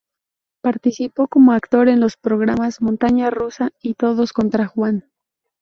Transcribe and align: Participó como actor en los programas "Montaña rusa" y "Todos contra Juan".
Participó 0.63 1.27
como 1.27 1.51
actor 1.51 1.87
en 1.87 1.99
los 1.99 2.17
programas 2.17 2.81
"Montaña 2.81 3.29
rusa" 3.29 3.69
y 3.83 3.93
"Todos 3.93 4.33
contra 4.33 4.65
Juan". 4.65 5.05